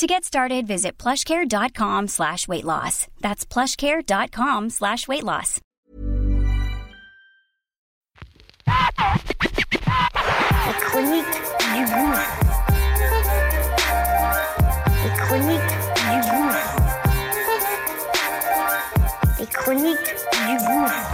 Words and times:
To 0.00 0.06
get 0.06 0.24
started, 0.24 0.66
visit 0.66 0.96
plushcare.com 0.96 2.08
slash 2.08 2.48
weight 2.48 2.64
loss. 2.64 3.06
That's 3.20 3.44
plushcare.com 3.44 4.70
slash 4.70 5.06
weight 5.06 5.24
loss. 5.24 5.60
La 8.66 8.72
chronique 10.80 11.26
du 11.74 11.84
gouffre. 11.84 12.40
Les 15.04 15.10
chroniques 15.18 15.76
du 16.08 16.20
gouffre. 16.30 16.76
Les 19.38 19.46
chroniques 19.48 20.14
du 20.46 20.56
gouffre. 20.64 21.12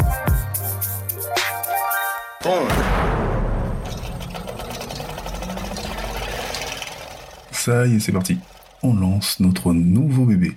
Ça 7.50 7.84
y 7.84 7.96
est, 7.96 7.98
c'est 7.98 8.12
parti. 8.12 8.38
On 8.82 8.94
lance 8.94 9.40
notre 9.40 9.72
nouveau 9.72 10.24
bébé. 10.24 10.56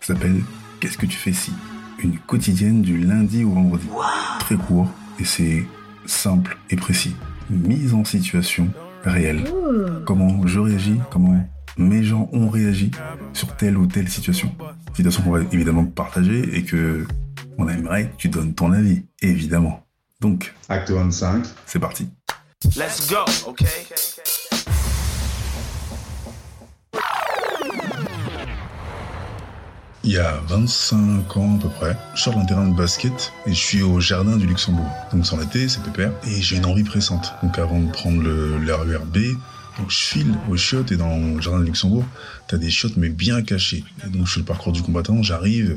Ça 0.00 0.14
s'appelle 0.14 0.42
Qu'est-ce 0.80 0.96
que 0.96 1.06
tu 1.06 1.16
fais 1.16 1.32
si 1.32 1.52
Une 2.02 2.18
quotidienne 2.18 2.82
du 2.82 2.98
lundi 2.98 3.44
au 3.44 3.50
vendredi. 3.50 3.86
Très 4.40 4.56
court 4.56 4.88
et 5.18 5.24
c'est 5.24 5.66
simple 6.06 6.56
et 6.70 6.76
précis. 6.76 7.14
Mise 7.50 7.94
en 7.94 8.04
situation 8.04 8.68
réelle. 9.04 9.44
Comment 10.06 10.46
je 10.46 10.58
réagis, 10.58 11.00
comment 11.10 11.46
mes 11.76 12.02
gens 12.02 12.28
ont 12.32 12.48
réagi 12.48 12.90
sur 13.32 13.54
telle 13.56 13.76
ou 13.76 13.86
telle 13.86 14.08
situation? 14.08 14.54
Situation 14.94 15.22
qu'on 15.22 15.32
va 15.32 15.40
évidemment 15.52 15.84
partager 15.84 16.56
et 16.56 16.64
que 16.64 17.06
on 17.58 17.68
aimerait 17.68 18.08
que 18.08 18.16
tu 18.16 18.28
donnes 18.28 18.54
ton 18.54 18.72
avis, 18.72 19.04
évidemment. 19.20 19.86
Donc, 20.20 20.54
Acte 20.68 20.90
25. 20.90 21.44
c'est 21.66 21.78
parti. 21.78 22.08
Let's 22.76 23.08
go, 23.08 23.24
okay? 23.46 23.66
Il 30.02 30.12
y 30.12 30.18
a 30.18 30.40
25 30.48 31.36
ans 31.36 31.56
à 31.56 31.62
peu 31.62 31.68
près, 31.68 31.96
je 32.14 32.22
sors 32.22 32.34
d'un 32.34 32.46
terrain 32.46 32.66
de 32.66 32.74
basket 32.74 33.32
et 33.44 33.50
je 33.50 33.58
suis 33.58 33.82
au 33.82 34.00
jardin 34.00 34.36
du 34.36 34.46
Luxembourg. 34.46 34.90
Donc 35.12 35.26
c'est 35.26 35.34
en 35.34 35.42
été, 35.42 35.68
c'est 35.68 35.82
pépère, 35.82 36.12
et 36.26 36.40
j'ai 36.40 36.56
une 36.56 36.64
envie 36.64 36.84
pressante. 36.84 37.34
Donc 37.42 37.58
avant 37.58 37.80
de 37.80 37.90
prendre 37.90 38.22
le, 38.22 38.56
le 38.56 38.74
RERB, 38.74 39.18
donc 39.80 39.90
je 39.90 39.98
file 39.98 40.34
aux 40.50 40.56
chiottes 40.56 40.92
et 40.92 40.96
dans 40.96 41.16
le 41.16 41.40
jardin 41.40 41.60
du 41.60 41.66
Luxembourg, 41.66 42.04
t'as 42.48 42.58
des 42.58 42.70
chiottes 42.70 42.96
mais 42.96 43.08
bien 43.08 43.42
cachées. 43.42 43.82
Donc 44.08 44.26
je 44.26 44.32
fais 44.32 44.40
le 44.40 44.46
parcours 44.46 44.72
du 44.72 44.82
combattant, 44.82 45.22
j'arrive 45.22 45.76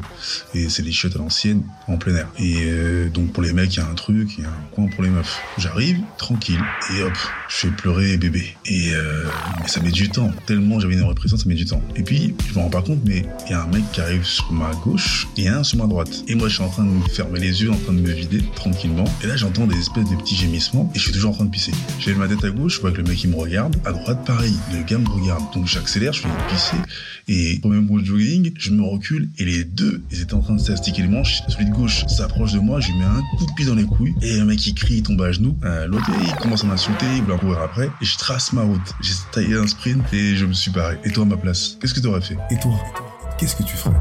et 0.54 0.70
c'est 0.70 0.84
des 0.84 0.92
chiottes 0.92 1.16
à 1.16 1.20
l'ancienne 1.20 1.64
en 1.88 1.98
plein 1.98 2.16
air. 2.16 2.28
Et 2.38 2.66
euh, 2.66 3.10
donc 3.10 3.32
pour 3.32 3.44
les 3.44 3.54
mecs, 3.54 3.74
il 3.76 3.80
y 3.80 3.82
a 3.82 3.88
un 3.88 3.94
truc, 3.94 4.38
il 4.38 4.44
y 4.44 4.46
a 4.46 4.50
un 4.50 4.76
coin 4.76 4.88
pour 4.88 5.04
les 5.04 5.10
meufs. 5.10 5.40
J'arrive 5.58 6.00
tranquille 6.18 6.62
et 6.94 7.04
hop, 7.04 7.14
je 7.48 7.56
fais 7.56 7.68
pleurer 7.70 8.18
bébé. 8.18 8.56
Et 8.66 8.94
euh, 8.94 9.26
ça 9.68 9.80
met 9.82 9.92
du 9.92 10.10
temps, 10.10 10.32
tellement 10.46 10.80
j'avais 10.80 10.96
une 10.96 11.14
pressante, 11.16 11.40
ça 11.40 11.48
met 11.48 11.56
du 11.56 11.66
temps. 11.66 11.82
Et 11.96 12.04
puis 12.04 12.36
je 12.50 12.56
me 12.56 12.64
rends 12.64 12.70
pas 12.70 12.82
compte, 12.82 13.00
mais 13.06 13.26
il 13.46 13.52
y 13.52 13.54
a 13.54 13.64
un 13.64 13.68
mec 13.68 13.84
qui 13.94 14.02
arrive 14.02 14.26
sur 14.26 14.52
ma 14.52 14.72
gauche 14.84 15.28
et 15.38 15.48
un 15.48 15.64
sur 15.64 15.78
ma 15.78 15.88
droite. 15.88 16.24
Et 16.28 16.36
moi 16.36 16.50
je 16.50 16.56
suis 16.56 16.64
en 16.64 16.70
train 16.70 16.84
de 16.84 16.90
me 16.90 17.08
fermer 17.08 17.40
les 17.40 17.62
yeux, 17.62 17.72
en 17.72 17.78
train 17.78 17.94
de 17.94 18.02
me 18.02 18.12
vider 18.12 18.44
tranquillement. 18.56 19.06
Et 19.24 19.28
là 19.28 19.38
j'entends 19.38 19.68
des 19.68 19.78
espèces 19.78 20.10
de 20.10 20.16
petits 20.18 20.36
gémissements 20.36 20.92
et 20.94 21.00
je 21.00 21.04
suis 21.04 21.14
toujours 21.14 21.32
en 21.32 21.36
train 21.36 21.46
de 21.46 21.52
pisser. 21.52 21.72
J'ai 22.00 22.14
ma 22.16 22.28
tête 22.28 22.44
à 22.44 22.50
gauche, 22.50 22.76
je 22.76 22.82
vois 22.82 22.92
que 22.92 22.98
le 22.98 23.04
mec 23.04 23.24
il 23.24 23.30
me 23.30 23.38
regarde. 23.38 23.78
Droite 23.94 24.26
pareil, 24.26 24.56
le 24.72 24.84
gars 24.84 24.98
me 24.98 25.08
regarde. 25.08 25.44
Donc 25.54 25.68
j'accélère, 25.68 26.14
je 26.14 26.22
fais 26.22 26.28
pisser. 26.50 26.78
Et 27.28 27.60
au 27.64 27.70
même 27.70 27.88
de 27.88 28.06
jogging, 28.06 28.52
je 28.58 28.72
me 28.72 28.84
recule 28.84 29.30
et 29.38 29.46
les 29.46 29.64
deux, 29.64 30.04
ils 30.12 30.22
étaient 30.22 30.34
en 30.34 30.42
train 30.42 30.56
de 30.56 30.60
s'astiquer 30.60 31.02
les 31.04 31.08
manches. 31.08 31.42
Celui 31.48 31.66
de 31.66 31.72
gauche 31.72 32.06
s'approche 32.08 32.54
de 32.54 32.60
moi, 32.60 32.80
je 32.80 32.88
lui 32.90 32.98
mets 33.00 33.06
un 33.06 33.22
coup 33.38 33.46
de 33.46 33.54
pied 33.56 33.66
dans 33.66 33.76
les 33.76 33.86
couilles 33.86 34.16
et 34.22 34.38
le 34.38 34.46
mec 34.46 34.66
il 34.66 34.74
crie, 34.74 34.96
il 34.96 35.04
tombe 35.04 35.22
à 35.22 35.32
genoux. 35.32 35.58
Euh, 35.64 35.88
L'autre 35.88 36.10
il 36.22 36.36
commence 36.42 36.64
à 36.64 36.68
m'insulter, 36.68 37.06
il 37.16 37.24
veut 37.24 37.38
courir 37.38 37.60
après 37.62 37.86
et 37.86 38.06
je 38.06 38.18
trace 38.18 38.52
ma 38.54 38.62
route. 38.62 38.94
J'ai 39.02 39.14
taillé 39.32 39.56
un 39.56 39.68
sprint 39.68 40.04
et 40.14 40.36
je 40.36 40.46
me 40.46 40.54
suis 40.54 40.72
barré. 40.72 40.98
Et 41.04 41.12
toi 41.12 41.24
à 41.24 41.28
ma 41.28 41.38
place, 41.38 41.78
qu'est-ce 41.80 41.94
que 41.94 42.00
t'aurais 42.00 42.22
fait? 42.22 42.38
Et 42.52 42.60
toi, 42.60 42.74
qu'est-ce 43.38 43.56
que 43.56 43.64
tu 43.64 43.76
ferais? 43.76 43.94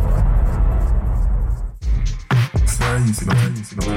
Ça 2.67 2.99
y 2.99 3.11
est, 3.11 3.13
c'est 3.15 3.27
parti, 3.27 3.41
c'est 3.63 3.77
parti. 3.77 3.91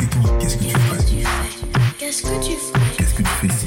Et 0.00 0.06
toi, 0.06 0.38
qu'est-ce 0.40 0.56
que 0.56 0.64
tu 0.64 0.70
ferais? 0.70 1.04
Qu'est-ce 1.98 2.22
que 2.22 2.44
tu 2.44 2.52
ferais? 2.52 2.80
Qu'est-ce 2.96 3.14
que 3.14 3.22
tu 3.22 3.28
fais 3.40 3.46
ici? 3.48 3.66